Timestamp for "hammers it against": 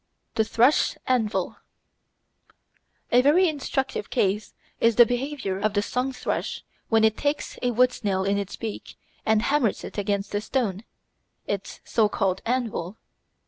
9.43-10.33